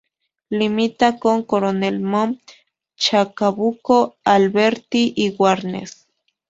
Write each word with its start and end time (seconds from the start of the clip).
Limita 0.49 1.19
con 1.19 1.43
Coronel 1.43 1.99
Mom, 1.99 2.39
Chacabuco, 2.97 4.17
Alberti 4.23 5.13
y 5.15 5.29
Warnes. 5.37 6.07